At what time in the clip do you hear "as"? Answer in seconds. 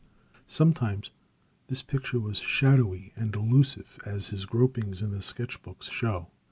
4.03-4.29